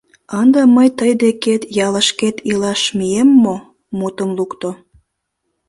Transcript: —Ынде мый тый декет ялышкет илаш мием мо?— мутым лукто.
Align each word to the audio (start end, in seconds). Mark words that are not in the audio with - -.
—Ынде 0.41 0.61
мый 0.75 0.89
тый 0.97 1.11
декет 1.21 1.61
ялышкет 1.87 2.35
илаш 2.49 2.81
мием 2.97 3.29
мо?— 3.43 3.55
мутым 3.99 4.29
лукто. 4.37 4.69